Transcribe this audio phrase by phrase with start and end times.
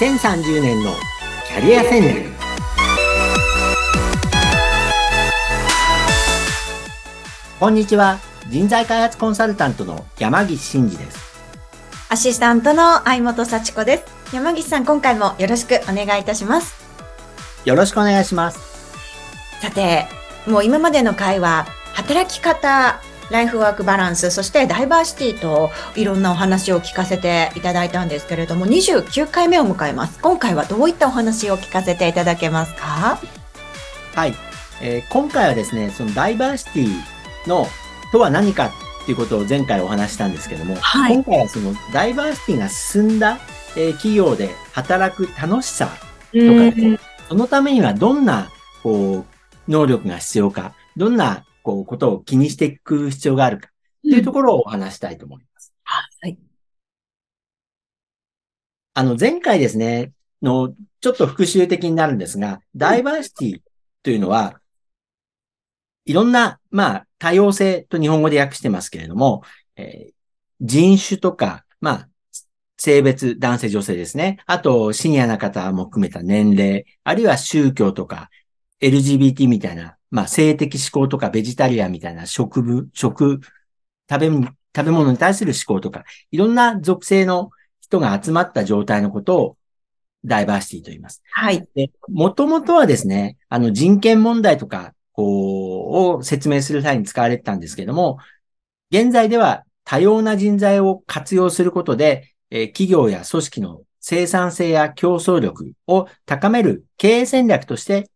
[0.00, 0.94] 2030年の
[1.46, 2.30] キャリア戦略。
[7.60, 8.18] こんにちは。
[8.48, 11.18] 人材開発コンサルタントの山岸真嗣です。
[12.08, 14.34] アシスタントの相本幸子です。
[14.34, 16.74] 山岸さん今回もよろしくお願いいたします。
[17.66, 18.58] よろしくお願いします。
[19.60, 20.06] さて
[20.46, 30.18] もう今までの会話働き方ライフワークバランス、そしてダイバーシティといろんなお話を聞かせていただいたんですけれども、29回目を迎えます。
[30.20, 33.20] 今回はどういったお話を聞かせていただけますか？
[34.14, 34.34] はい、
[34.82, 36.90] えー、今回はですね、そのダイバーシティ
[37.46, 37.66] の
[38.10, 38.70] とは何かっ
[39.06, 43.38] ていうことを前回お話したんですけども、はい、今回はそのダイバーシティが進んだ、
[43.76, 45.96] えー、企業で働く楽しさとか、
[46.36, 48.50] ね、そのためにはどんな
[48.82, 49.24] こ
[49.68, 53.70] う能力が必要か、どんなこう、ことを気にしていく必要があるかっ
[54.02, 55.72] ていうところをお話したいと思います。
[55.84, 56.38] はい。
[58.94, 63.62] あの、前回ですね、の、ちょっと復習的になるんですが、ダイバーシティ
[64.02, 64.60] というのは、
[66.04, 69.42] いろんな、まあ、多様性と日本語で訳してますけれども、
[69.76, 70.12] えー、
[70.60, 72.08] 人種とか、まあ、
[72.78, 74.38] 性別、男性、女性ですね。
[74.46, 78.30] あと、シニアな方も含めた年齢、あるいは宗教とか、
[78.80, 83.40] LGBT みたいなまあ、性的思考とかベジタリアンみたいな食部、食、
[84.08, 89.56] 食べ、食べ物に対する思考とか、いろんな属性の人が集まった状態のことを
[90.24, 91.22] ダイバーシティと言います。
[91.32, 91.66] はい。
[91.74, 98.18] で、もともとはですね、あの人権問題とか、こう、を説明する際に使われてたんですけども、
[98.90, 108.10] 現在では多様な人材を活用することで、えー、企業や組織の生産性や競争力を高める経営戦略として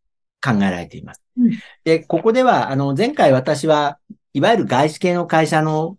[0.45, 1.23] 考えられています。
[1.39, 3.99] うん、で、ここでは、あの、前回私は、
[4.33, 5.97] いわゆる外資系の会社の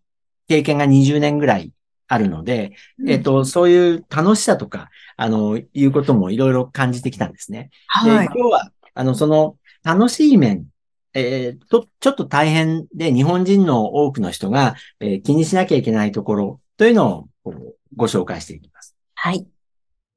[0.47, 1.71] 経験が20年ぐらい
[2.07, 7.69] あるので、うん、えっと、そういう楽しさとか、あの、いうこともいろいろ感じてきたんですね。
[7.87, 8.27] はい。
[8.27, 10.65] で、今日は、あの、その楽しい面、
[11.13, 17.53] えー、と、ちょっと大変で日本人の多くの人が、えー、気にしなきゃいけないところというのを
[17.95, 18.95] ご紹介していきます。
[19.15, 19.47] はい。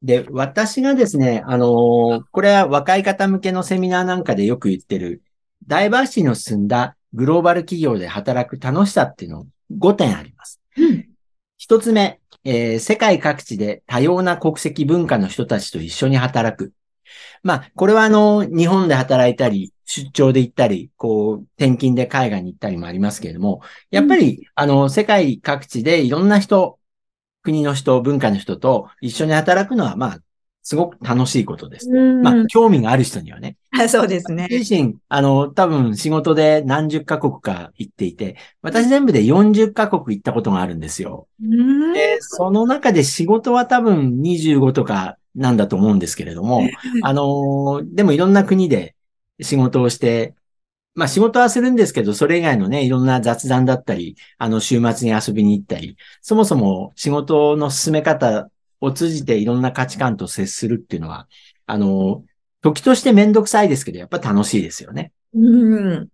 [0.03, 5.23] で、私がですね、あのー、これは若い方向けのセミナーなんかでよく言ってる、
[5.67, 10.61] ダイバーシティの進んだグローバル企業で働く楽しさっていうの5点あります。
[10.77, 11.09] うん、
[11.61, 16.73] 1つ目、えー、世界各地で多様な国籍文化の人たちと一緒に働く。
[17.43, 26.79] まあ、これはあの、日本で働いたり、出張で行ったり、こう、転勤で海外に行ったりもありますけれども、やっぱり、うん、あの、世界各地でいろんな人、
[27.49, 30.19] 国の人、文化の人と一緒に働くのは、まあ、
[30.63, 31.89] すごく楽しいことです。
[31.89, 33.57] まあ、興味がある人にはね。
[33.89, 34.49] そうですね。
[34.51, 41.27] 自身、あの、多分仕事で何十カ国か行っていて、私全部で40カ国行ったことがあるんですよ。
[41.95, 46.69] で、その中で仕事は多分25とかなんだと思うんですけれども、
[47.03, 48.95] あの、でもいろんな国で
[49.41, 50.35] 仕事をして、
[50.99, 58.51] まあ仕事はするんですけど、それ以外のね、いろんな雑談だったり、あの、週末に遊びに行ったり、そもそも仕事の進め方
[58.81, 61.29] を通じていろんな価値観と接するっていうのは、
[61.67, 62.25] あの、
[62.63, 65.13] 時としてめんどくさいですけど、やっぱ楽しいですよね。
[65.35, 66.09] うん。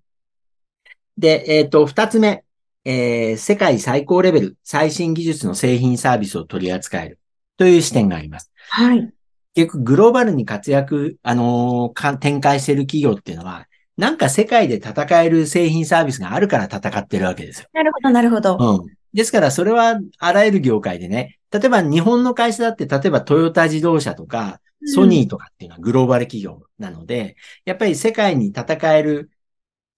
[1.17, 2.45] で、えっ、ー、と、二つ目、
[2.85, 7.19] えー、世界最高レベル、最新技術の製品サービスを取り扱える
[7.57, 8.53] という視点があります。
[8.69, 9.11] はい。
[9.55, 13.67] 結局、グローバルに活躍、あのー、展開している企業っていうのは、
[13.97, 17.69] なんか世界で戦える製品サービスがあるから戦ってるわけですよ。
[17.73, 18.57] なるほど、なるほど。
[18.59, 18.97] うん。
[19.13, 27.35] ですから、それはあらゆる業界でね、例えば日本の会社だって、例えばトヨタ自動車とか、ソニーとかっていうのはグローバル企業なので、うん、
[27.65, 29.31] やっぱり世界に戦える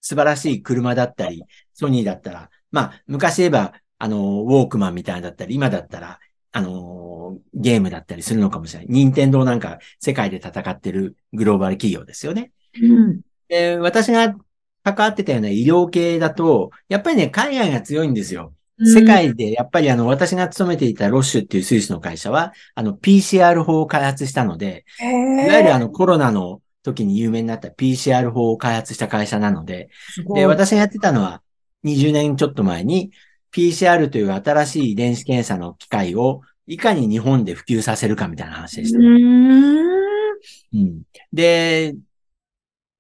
[0.01, 1.43] 素晴らしい車だったり、
[1.75, 6.21] ソニーだったら、まあ、昔言えば、あの、ウォークマンみたいなだったり、今だったら、
[6.53, 8.87] あの、ゲームだったりするのかもしれない。
[8.89, 12.53] 任天堂なんか世界で戦ってるグローバル企業ですよね。
[12.81, 14.35] うん、で、私が
[14.83, 18.53] 関わってたような医療系だと、やっぱりね、海外が強いんですよ。
[18.79, 29.89] 世界で、やっぱりあの、私が勤めていたロッシュっていうスイスの会社は、あの、PCR 法を開発したので、いわゆるあの、コロナの時に有名になった PCR 法を開発した会社なので、
[30.35, 31.43] で、私がやってたのは、
[31.85, 33.13] 20年ちょっと前に、
[33.53, 38.99] PCR という新しい遺伝子検査の機械を、いかに日本で普及させるかみたいな話でした。
[38.99, 41.03] うん、
[41.33, 41.95] で、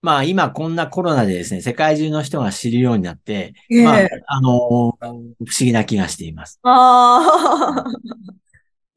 [0.03, 4.59] まあ今こんなコロナでですね、世界中の人が知るようになって、えー、まあ、あのー、
[5.01, 6.61] 不思議な気がしています。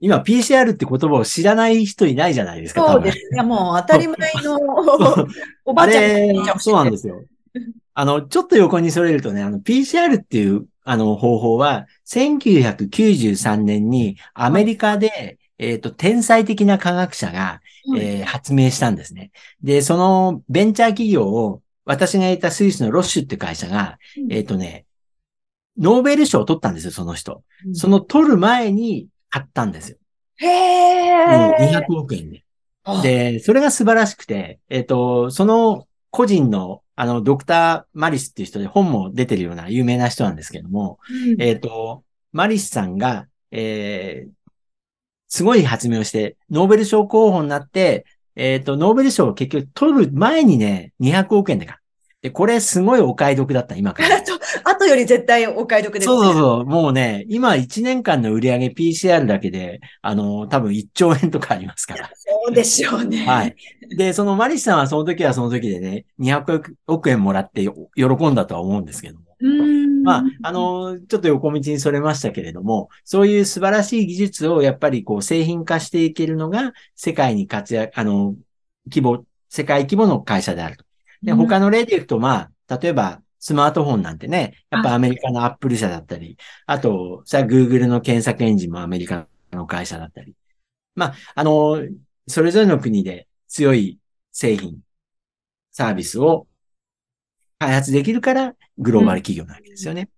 [0.01, 2.89] 今 PCR って言葉を知らない人いないじゃないですか。
[2.93, 3.43] そうですね。
[3.43, 4.57] もう当たり前の
[5.65, 7.21] おばちゃんそうなんですよ。
[7.93, 19.31] あの、ちょっと横にそれるとね、あの、PCR っていう、あの、方法は、1993年にアメリカで、えっ、と、天才的な科学者が、はいえー発明したんですね。
[19.61, 24.85] で、そのベンチャー企業を、私がいたスイスのロッシュって会社が、うんえっ、とね、
[25.77, 27.43] ノーベル賞を取ったんですよ、その人。
[27.65, 29.97] うんその取る前に買ったんですよ。
[30.37, 30.51] へうん
[31.61, 31.83] え。
[31.89, 32.43] 200億円で。
[32.83, 44.38] あ、で、それが素晴らしくて、えっ、と、その個人の、あの、ドクター・マリスっていう人で本も出てるような有名な人なんですけども、うんえっ、と、マリスさんが、えー
[45.29, 48.05] すごい発明をして、ノーベル賞候補になって、
[48.35, 51.79] えっ、と、ノーベル賞を結局取る前にね、200億円で買う。
[52.21, 54.17] で、これすごいお買い得だった、今から。
[54.65, 56.13] あ とより絶対お買い得ですね。
[56.13, 56.65] そうそうそう。
[56.65, 62.09] もうね、今1年間の売り上げ PCR だけで、あの、多分1兆円とかありますから。
[62.13, 63.25] そうでしょうね。
[63.25, 63.55] はい。
[63.95, 69.28] で、そのマリスさんはその時はその時でね、200億円もらってよ喜んだとは思うんですけども。
[70.03, 78.35] まあ、あ、の、ちょっと横道にそれましたけれども、そういう素晴らしい技術をやっぱりこう製品化していけるのが世界に活躍、あの、
[78.87, 80.85] 規模、世界規模の会社であると。
[81.23, 90.35] で、他の例でいくと、まあ、例えばスマートフォンなんてね、やっぱアメリカのアップル社だったり、あと、さ、Google の検索エンジンもアメリカの会社だったり。
[90.95, 91.81] まあ、あの、
[92.27, 93.97] それぞれの国で強い
[94.31, 94.79] 製品、
[95.71, 96.47] サービスを
[97.59, 100.09] 開発できるから、グローバル企業なわけですよね。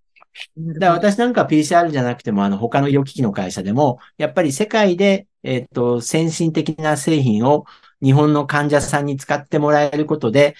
[0.57, 7.65] だから私なんかは PCR じゃなくても、あの、他の医療機器の会社でも、やっぱり世界で、えっと、先進的な製品を
[8.01, 10.55] 日本の患者さんに使ってもらえることで、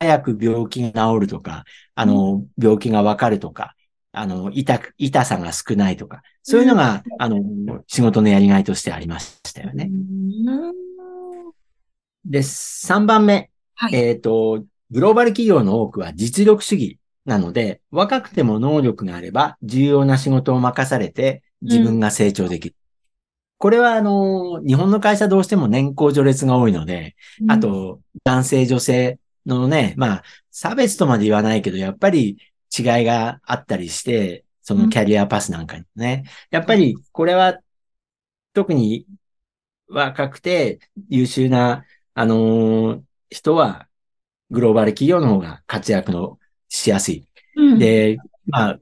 [0.00, 1.64] 早く病気が治るとか、
[1.94, 3.74] あの、病気がわかるとか、
[4.12, 7.38] あの、痛く、痛さが少ないとか、そういうのが、あの、
[7.86, 9.88] 仕事のやりがいとしてありましたよね。
[9.90, 10.72] うん
[12.28, 13.50] で、3番目。
[13.74, 13.94] はい。
[13.94, 22.76] えっ、と、グローバル企業の多くは実力主義なので、若くても能力があれば重要な仕事を任されて自分が成長できる。
[23.58, 27.16] これはあの、日本の会社どうしても年功序列が多いので、
[27.48, 32.38] あ、と、男性女性のね、まあ、差別とまで言わないけど、やっぱり
[32.76, 36.24] 違いがあったりして、そのキャリアパスなんかにね。
[36.50, 37.58] やっぱりこれは
[38.52, 39.06] 特に
[39.88, 41.84] 若くて優秀な、
[42.14, 43.88] あのー人は
[44.50, 46.38] グローバル企業の方が活躍の
[46.68, 47.28] しやすい。
[47.56, 48.78] うん、で、まあ、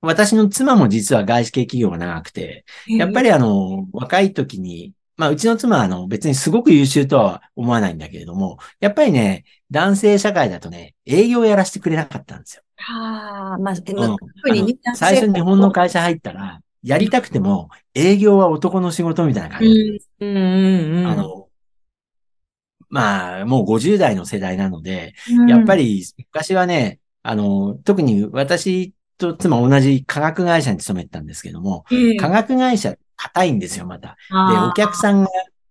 [0.00, 12.62] 私の妻も実は外資系企業が長くて、やっぱり、りあの、若い時に、まあ、うちの妻はあの、別にすごく優秀とは思わないんだけれども、やっぱりね、男性社会だとね、営業をやらせてくれなかったんですよ。
[12.76, 20.00] はあ、まあ、うん特にねあの最初に日本の会社入ったら、やりたくても、営業は男の仕事みたいな感じ。
[20.20, 21.06] うん、うん、うんうん。
[21.08, 21.37] あの、
[22.90, 34.16] まあ、もう50代の世代なので、うん、やっぱり昔はね、あの、特に私と妻同じ科学会社に勤めてたんですけども、うん、科学会社硬いんですよ、また。
[34.30, 35.28] で、お客さんが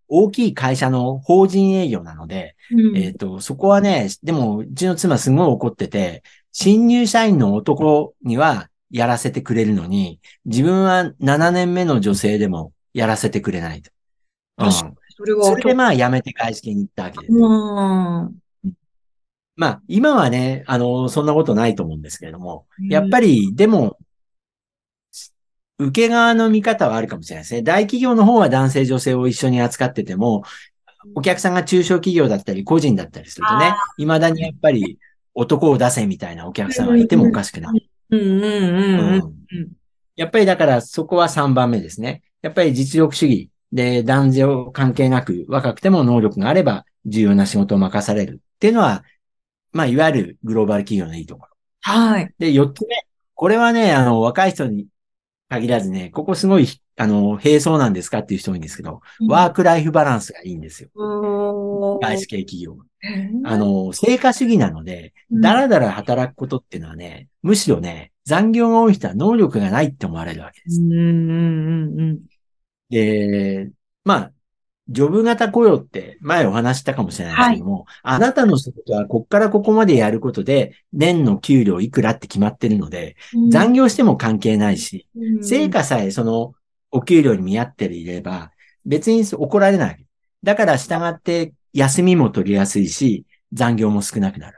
[0.08, 13.92] 大きい会社の法人営業なので、うんえっ、と、そこはね、でも、うちの妻すごい怒ってて、新入社員の男にはやらせてくれるのに、自分は7年目の女性でもやらせてくれないと。
[14.58, 14.96] うん。
[15.18, 17.34] 確それは、それでまあ辞めて外資系に行ったわけです。
[17.34, 18.36] うん。
[19.56, 23.98] まあ、今はね、あの、そんなことないと思うんですけれども、うんやっぱり、でも、
[25.80, 27.62] 受け側の見方はあるかもしれないですね。
[27.64, 30.44] 大企業の方は男性女性を一緒に扱ってても、
[31.16, 35.00] お客さんが中小企業だったり個人だったりするとね、未だにやっぱり
[35.33, 37.90] 男を出せみたいなお客さんはいてもおかしくない。
[38.09, 39.14] うん、うん、うん、うん。
[39.16, 39.78] うん
[40.18, 42.24] やっぱりだからそこは3番目ですね。
[42.42, 49.04] やっぱり実力主義で男女関係なく若くても能力があれば重要な仕事を任されるっていうのは、
[49.71, 51.52] まあいわゆるグローバル企業のいいところ。
[51.81, 52.33] はい。
[52.38, 52.95] で、4つ目。
[53.33, 54.88] これはね、あの、若い人に
[55.50, 60.90] 限らずね、ここすごい、あの、並走なんですかっていう人多いんですけど、ワークライフバランスがいいんですよ。
[60.95, 62.78] うん外資系企業
[63.45, 70.81] あの、成果主義なので、うんだらだら働くことっていうのはね、むしろね、残業が多い人は能力がないって思われるわけです。
[70.81, 72.19] うん、うん、うん。
[72.89, 73.71] で、
[74.03, 74.31] まあ、
[74.89, 86.53] ジョブ型雇用って前お話ししたかもしれないですけども、あなたの仕事はこっからここまでやることで、年の給料いくらって決まってるので、うん残業しても関係ないし、うん成果さえその
[86.91, 88.51] お給料に見合っていれば、
[88.85, 90.06] 別に怒られない。
[90.44, 94.57] だから従って休みも取りやすいし、残業も少なくなる。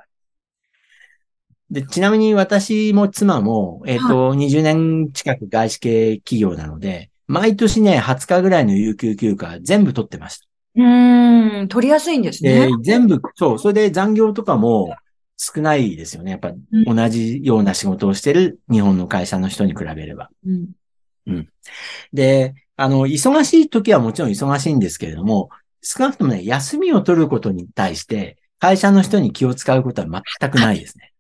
[1.72, 10.48] で、ちなみに私も妻も、えっ、と、20年近く外資系企業なので、毎年ね、20日ぐらいの有給休暇全部取ってました。
[10.76, 14.96] うん、取りやすいんですねで。、全部、そう、それで残業とかも
[15.38, 16.32] 少ないですよね。
[16.32, 16.54] やっぱう
[16.92, 20.30] ん同じような仕事をしてる日本の会社の人に比べれば。
[20.46, 20.70] うん
[22.12, 25.50] で、あの、忙しい時はもちろん忙しいんですけれども、
[25.84, 31.14] 少なくともね、休みを取ることに対して、会社の人に気を使うことは全くないですね。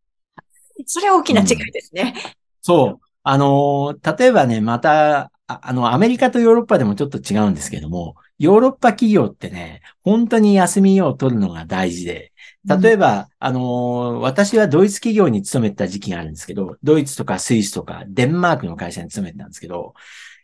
[0.87, 2.15] それは大きな違いですね。
[2.15, 3.05] うん、そう。
[3.21, 12.31] あの、例えばね、また、あの、アメリカとヨーロッパでもちょっと違うんですけども、ヨーロッパ企業ってね、本当に休みを取るのが大事で、
[12.65, 19.95] 例えば、うん、あの、私はドイツ企業に勤めてた時期があるんですけど、ドイツとかスイスとかデンマークの会社に勤めてたんですけど、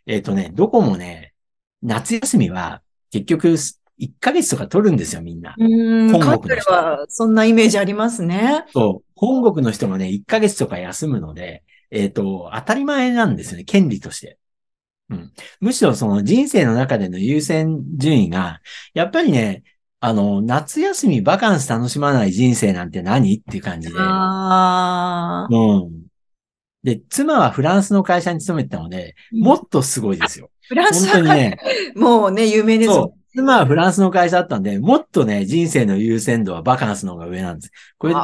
[0.06, 1.34] えっ、ー、とね、どこもね、
[1.82, 2.82] 夏休みは
[3.12, 3.78] 結局1
[4.18, 5.54] ヶ月とか取るんですよ、みんな。
[5.56, 8.64] うん、本国の人はそんなイメージありますね。
[8.72, 9.12] そう。
[9.14, 14.38] 本国の人がね、1ヶ月とか休むので、えっ、ー、と、当たり前なんですよね、権利として。
[15.10, 15.32] うん。
[15.60, 18.60] むしろその人生の中での優先順位が、
[18.94, 19.62] やっぱりね、
[20.00, 23.94] あの、夏休みバカンス楽しまない人生なんて何っていう感じで。
[23.98, 25.48] ああ。
[25.50, 26.06] うん。
[26.82, 30.50] で、妻はフランスの会社に勤めてたので、もっとすごいですよ。
[30.68, 31.58] フランスは、ね、
[31.96, 33.20] もうね、有名ですそう。
[33.34, 37.72] 妻はフランスの会社だったんで、もっとね、人生の優先度はバカンスの方が上なんです。
[37.98, 38.14] これ、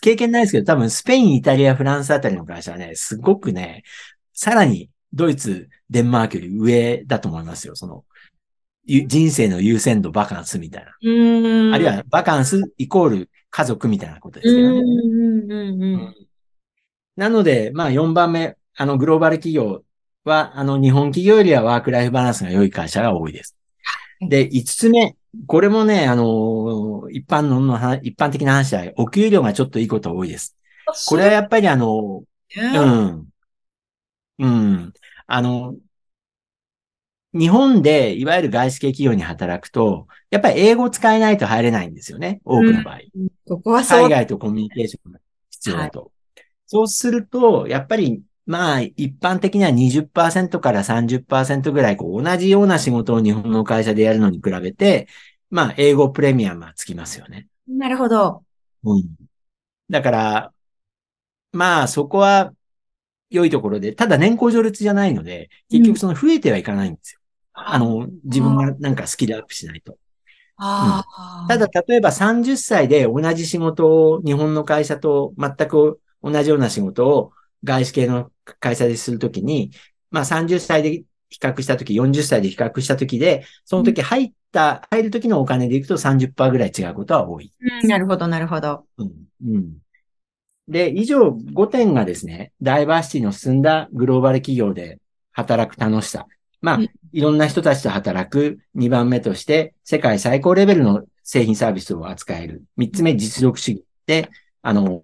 [0.00, 3.82] 経験ないですけど、多分スペイン、イタリア、フランスあたりの会社はね、すごくね、
[4.32, 7.74] さらにドイツ、デンマークより上だと思いますよ。
[7.76, 8.04] その、
[8.86, 10.90] 人生の優先度バカンスみたいな。
[11.74, 14.82] あるいはバカンスイコール家族みたいなことですけどね。
[17.16, 19.82] なので、まあ4番目、あのグローバル企業
[20.24, 23.56] は、あの日本企業よりはワークライフバランスが良い会社が多いです。
[24.20, 25.16] で、5つ目。
[25.46, 30.56] これもね、あの、一般の、一般的な話は、お給料がちょっといいこと多いです。
[31.08, 32.24] これはやっぱりあの、
[32.56, 33.28] うん。
[34.38, 34.92] うん。
[35.32, 35.76] あの、
[37.32, 42.40] 日本で、いわゆる外資系企業に働くと、やっぱり英語を使えないと入れないんですよね。
[42.44, 42.98] 多くの場合。
[43.14, 43.84] うん、ここは。
[43.84, 45.20] 海外とコミュニケーションが
[45.50, 46.00] 必要だと。
[46.00, 46.08] はい、
[46.66, 55.06] そうすると、やっぱり、まあ、一般的には20%から30%ぐらい、こう、同じような仕事を日本の会社でやるのに比べて、
[55.50, 57.46] まあ、英語プレミアムはつきますよね。
[57.68, 58.42] なるほど。
[58.82, 59.04] うん。
[59.88, 60.52] だから、
[61.52, 62.52] まあ、そこは、
[63.30, 67.20] 良いところで、ただ年功序列じゃないので、結局その増えてはいかないんですよ。
[67.54, 69.92] あの、自分がなんかスキルアップしないと。
[69.92, 71.04] うん、
[71.48, 77.32] ただ、例えば30歳で同じ仕事を日本の会社と全く同じような仕事を
[77.64, 79.70] 外資系の会社でするときに、
[80.10, 87.52] まあ30歳で比較したとき、40歳で比較したときで、その時入った、入る時のお金でいくと30%ぐらい違うことは多い。
[87.60, 88.86] うん、なるほど、なるほど。
[88.98, 89.12] うん。
[89.46, 89.78] うん。
[90.70, 95.00] で、以上5点がですね、ダイバーシティの進んだグローバル企業で
[95.32, 96.26] 働く楽しさ。
[96.62, 96.78] まあ、
[97.12, 102.62] いろんな人たちと働く2番目として、世界最高レベルの製品サービスを扱える。
[102.78, 104.30] 3つ目、実力主義で、
[104.62, 105.02] あの、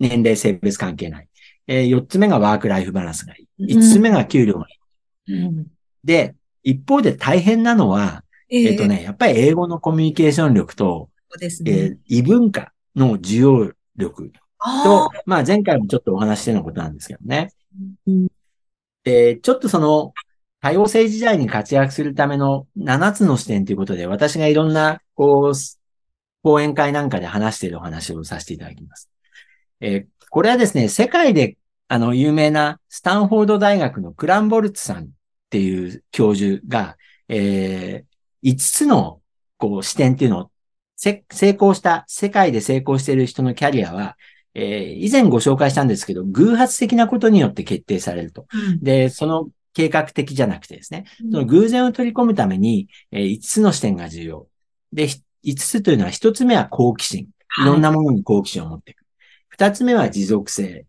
[0.00, 1.28] 年齢、性別関係ない。
[1.68, 3.76] えー、4つ目がワークライフバランスがいい。
[3.76, 4.78] 5つ目が給料がい
[5.28, 5.34] い。
[5.34, 5.66] うん、
[6.02, 6.34] で、
[6.64, 14.32] 一方で大変なのは、えー、えっ、とね、やっぱり英語のコミュニケーション力と、そうですね、えー、異文化の需要力
[14.84, 17.52] と、まあ前回もちょっとお話してのことなんですけどね。
[18.06, 18.28] うん、
[19.04, 20.12] で、ちょっとその、
[20.60, 25.54] 多様性時代に活躍するための7つの視点ということで、私がいろんな、こう、
[26.42, 29.10] 講演会なんかで話しているお話をさせていただきます。
[29.80, 31.56] えー、これはですね、世界で、
[31.88, 35.08] あの、有名なスタンフォード大学のクランボルツさんっ
[35.50, 36.96] ていう教授が、
[37.28, 39.20] えー、5つの、
[39.58, 40.50] こう、視点っていうのを、
[40.96, 44.16] 成功した、世界で成功している人のキャリアは、
[44.54, 48.46] えー、以前ご紹介したんですけど、偶発的なことによって決定されると。
[48.52, 54.46] うん、で、その計画的じゃなくてですね、その偶然を取り込むために、えー、5つの視点が重要。
[54.92, 55.08] で、
[55.44, 57.28] 5つというのは1つ目は好奇心。
[57.62, 59.04] いろんなものに好奇心を持っていく。
[59.58, 60.86] 2つ目は持続性。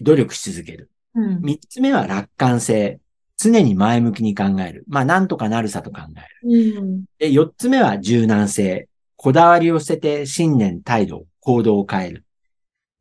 [0.00, 0.90] 努力し続ける。
[1.14, 3.00] うん、3つ目は楽観性。
[3.36, 4.84] 常に前向きに考える。
[4.88, 6.78] まあ、なんとかなるさと考える。
[6.78, 8.88] うん、で、4つ目は柔軟性。
[9.16, 12.23] こだわりを捨てて信念、態度、行動を変える。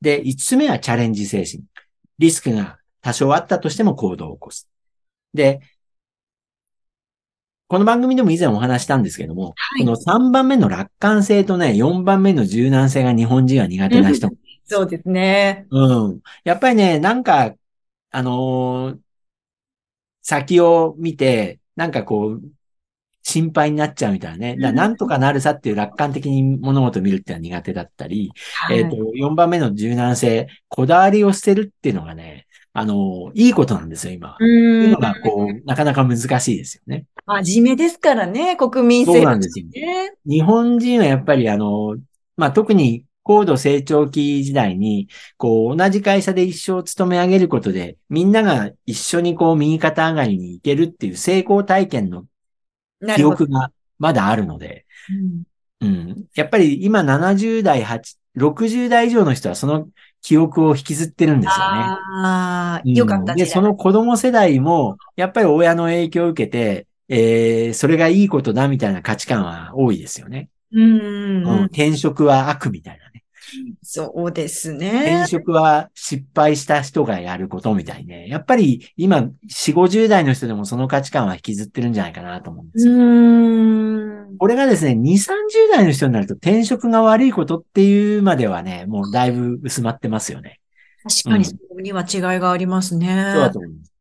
[0.03, 1.63] で、5つ目はチャレンジ精神。
[2.19, 4.69] リスクが多少あったとしても行動を起こす。
[5.33, 5.62] で、
[7.67, 14.29] この番組でも以前お話したんですけども、はい、この3番目の楽観性とね、4番目の柔軟性が日本人は苦手な人。
[14.65, 15.67] そうですね。
[15.72, 16.19] うん。
[16.43, 17.53] やっぱりね、なんか、
[18.12, 19.00] あのー、
[20.22, 22.41] 先を見て、なんかこう、
[23.24, 24.58] 心配になっちゃうみたいなね。
[24.58, 34.36] だなんとかなるさっていう楽観的に物事を見るっていうのは苦手だったり、はい、えっ、ー、と、4番目の柔軟性、こだわりを捨てるっていうのがね、あの、いいことなんですよ、今。
[34.39, 34.50] うん。
[34.50, 37.06] いうのが、こう、なかなか難しいですよね。
[37.25, 39.18] 真面目ですからね、国民性、ね。
[39.20, 39.65] そうなんですよ。
[39.68, 40.12] ね。
[40.25, 41.96] 日本人はやっぱり、あの、
[42.36, 52.25] まあ、特に高度成長期時代に、こう、同じ会社で一生勤め上げることで、みんなが一緒にこう、右肩上がりに行けるっていう成功体験の
[53.15, 53.24] 記。
[53.24, 54.86] 憶がまだあるので、
[55.81, 56.25] うんうん。
[56.36, 59.88] やっぱり今70代、8 60代以上の人はその
[60.22, 61.62] 記憶を引きずってるんですよね。
[61.62, 70.50] ああ、うんよかったで、その子供世代も、やっぱり親の影響を受けて、えー、それがいいことだみたいな価値観は多いですよね。
[70.72, 71.63] うんうんうんうん。
[71.65, 73.02] 転職は悪みたいなね。
[73.81, 75.27] そうですね転。
[75.27, 78.27] 職は失敗した人がやることみたいね。
[78.27, 82.93] やっぱり今、4、50代の人でもその価値観は引きずってるんじゃないかなと思うんですよ。
[82.93, 84.38] うん。
[84.38, 90.60] これがですね、2、30代の人になると転職が悪いことっていうまではね、もうだいぶ薄まってますよね。
[91.03, 93.07] 確かにそこには違いがありますね。
[93.07, 93.93] そうだと思います。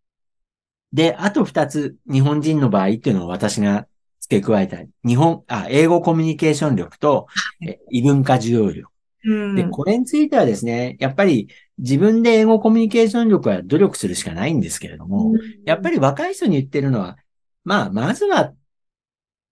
[0.92, 3.86] で、あと2つ、日本人の場合っていうのを私が
[4.20, 7.26] 付け加えた、日本、あ、英語コミュニケーション力と、
[7.66, 8.91] え異文化受容力。
[9.24, 9.56] うん。
[9.56, 11.48] で、これについてはですね、やっぱり
[11.78, 17.16] 自分で英語コミュニケーション力は努力するしかないんですけれども、やっぱり、り若い人に言ってるのは、
[17.64, 18.52] まあ、まずは、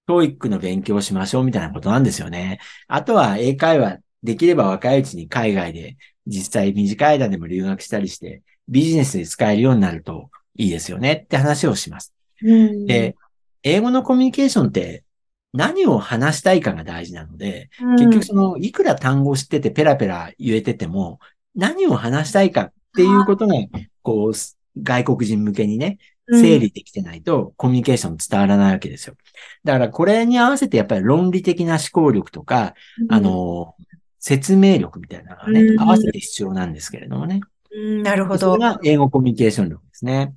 [0.07, 2.59] TOEIC の勉強をしましょうみたいなことなんですよね。
[2.89, 5.97] あとは英会話、できれば若いうちに海外で
[6.27, 12.13] 実際短い間でも留学したりして、ビジネスで使えるようになるといいですよねって話をします。
[12.43, 13.15] うんで、
[13.63, 15.05] 英語のコミュニケーションって
[15.53, 21.19] 何を話したいかが大事なので、うん結局その、いくら単語を知っててペラペラ言えてても、
[21.55, 23.55] 何を話したいかっていうことが、
[24.03, 25.99] こう、外国人向けにね、
[26.33, 29.17] 整理できてないとコミュニケーション伝わらないわけですよ。
[29.65, 33.75] だからこれに合わせてやっぱり論理的な思考力とか、うんあ、の、
[34.21, 37.41] 説明力みたいなのがねう、ん合わせて必要なんですけれどもね。
[37.73, 38.59] うんなるほどそれ。
[38.59, 40.35] が英語コミュニケーション力ですね。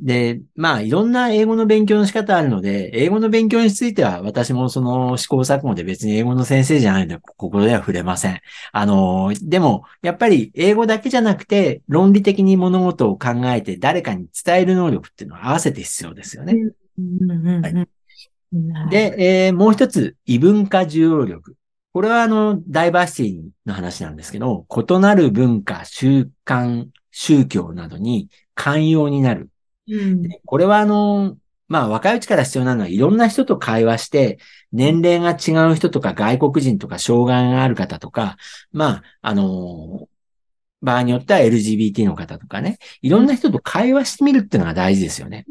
[0.00, 8.40] で、まあ、いろんな英語の勉強の仕方あるので、英語の勉強については、私もその試行錯誤で別に英語の先生じゃないので、ここでは触れません。
[8.72, 16.60] あの、でも、やっぱり英語だけじゃなくて、論理的に物事を考えて誰かに伝える能力っていうのは合わせて必要ですよね。
[18.84, 19.14] で、
[19.46, 21.56] えーもう一つ、異文化重要力。
[21.92, 29.50] これはあの、ダイバーシティの話なんですけど、異なる文化、習慣、宗教などに寛容になる。
[29.88, 31.36] うんこれはあの、
[31.68, 34.38] まあ若いうちから必要なのはいろんな人と会話して、
[34.72, 38.36] 年齢が違う人とか外国人とか障害がある方とか、
[38.72, 40.08] まあ、あの、
[40.80, 45.44] 場合によっては LGBT の方とかね、いろんな人と会話してみるっていうのが大事ですよね。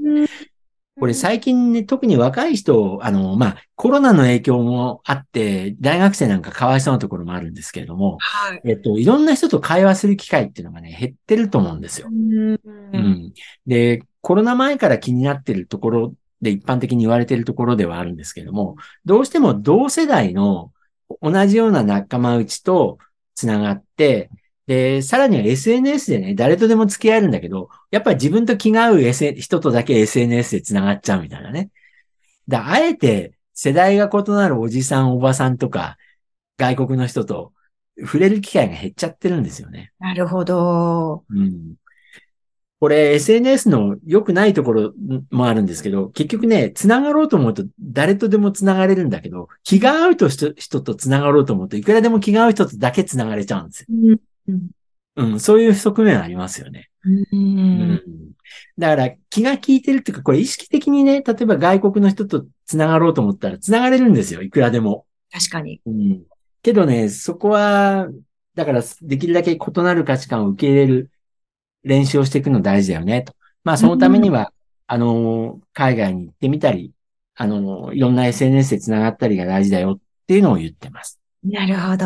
[0.99, 8.61] これ最近ね、特に若い人、あの、まあ、コロナの影響もあって、大学生なんかかわいそうなところもあるんですけれども、はい。
[8.65, 12.07] えっと、いろんな人と会話する機会っていうのがね、減ってると思うんですよ。
[12.09, 12.59] うん
[12.93, 13.33] うん。
[13.67, 20.73] で、コロナ前から気になってるところで一般的に言われてるところではあるんですけれども、どうしても同世代の
[21.21, 22.97] 同じような仲間内と
[23.35, 24.29] つながって、
[24.65, 31.69] で、さらには SNS でね、誰とでも付き合えるんだけど、やっぱり自分と気が合う S- 人とだけ SNS でつながっちゃうみたいなね。
[32.49, 35.95] だあえて世代が異なるおじさん、おばさんとか、
[36.57, 37.53] 外国の人と
[38.01, 39.93] 触れる機会が減っちゃってるんですよね。
[39.99, 41.23] なるほど。
[41.29, 41.75] うん。
[42.79, 44.93] これ SNS の良くないところ
[45.31, 53.87] もあるんですけど、結局ね、繋がろうと思うと誰とでも繋がれるんだけど、気が合うと人人と繋がろうと思うといくらでも気が合う人とだけ繋がれちゃうんですよ。
[54.47, 54.69] うん
[55.17, 56.89] うん、そういう側面ありますよね。
[57.03, 58.01] ううんん。
[58.77, 64.43] だから気が利いてるっていうか、これ意識的にね、例えば外国の人と繋がろうと思ったら繋がれるんですよ。
[64.43, 65.05] いくらでも。
[65.31, 65.81] 確かに。
[65.87, 66.23] うん。
[66.61, 68.07] けどね、そこは、
[68.53, 71.11] だからできるだけ異なる価値観を受け入れる
[71.87, 73.33] 練習をしていくの大事だよね、と。
[73.63, 74.51] まあそのためには、
[74.87, 76.91] あの、海外に行ってみたり、
[77.35, 81.19] あの、いろんな SNS で繋がったりが大事だよっていうのを言ってます。
[81.43, 82.05] なるほど。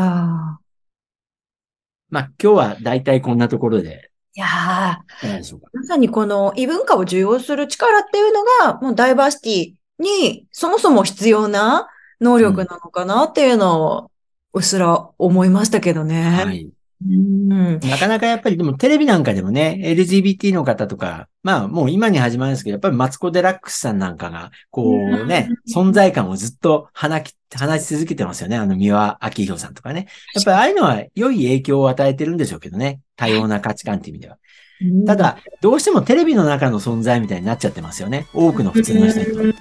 [2.09, 5.59] まあ今日は大体こんなところで、いやー。
[5.73, 11.89] まさにこの異文化を受容する力っていうのが、もうダイバーシティにそもそも必要な
[12.21, 14.11] 能力なのかなっていうのを、
[14.53, 16.43] うっすら思いましたけどね。
[16.45, 16.69] はい。
[17.03, 17.79] うん。
[17.79, 28.57] なかなかやっぱりでもテレビなんかでもね、LGBT の方とか、まあもう今に始まるんですけど、やっぱりマツコ・デラックスさんなんかが、こうね、存在感をずっと放き、放ち続けてますよね。
[28.57, 30.07] あの三輪明宏さんとかね。
[30.35, 32.99] やっぱりああいうのは良い影響を与えてるんでしょうけどね。
[33.15, 34.37] 多様な価値観っていう意味では。
[35.05, 38.27] ただ、どうしてもテレビの中の存在みたいになっちゃってますよね。
[38.33, 39.53] 多くの普通の人に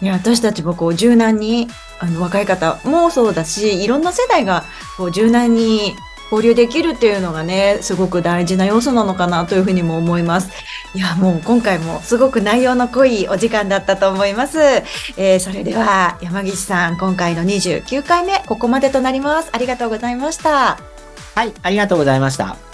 [0.00, 1.68] いや私たちもこう柔軟に
[2.00, 4.64] あの若い方もそうだしいろんな世代が
[4.96, 5.94] こう柔軟に
[6.32, 10.50] 交流できるっていうのがね、すごく大事な要素なのかなというふうにも思います。
[10.94, 14.58] いや、もう今回もすごく内容の濃いお時間だったと思います。
[14.58, 19.50] えー、それでは山岸さん、今回の29回目、ここまでとなります。
[19.52, 20.78] ありがとうございました。
[21.34, 22.71] はい、ありがとうございました。